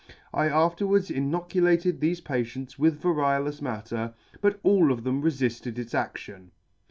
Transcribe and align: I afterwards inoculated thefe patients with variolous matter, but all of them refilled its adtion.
I 0.33 0.47
afterwards 0.47 1.11
inoculated 1.11 1.99
thefe 1.99 2.23
patients 2.23 2.79
with 2.79 2.99
variolous 2.99 3.61
matter, 3.61 4.15
but 4.41 4.59
all 4.63 4.91
of 4.91 5.03
them 5.03 5.21
refilled 5.21 5.77
its 5.77 5.93
adtion. 5.93 6.49